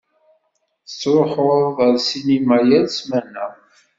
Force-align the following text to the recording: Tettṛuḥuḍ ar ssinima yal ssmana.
Tettṛuḥuḍ 0.87 1.77
ar 1.87 1.95
ssinima 1.99 2.57
yal 2.69 2.85
ssmana. 2.89 3.45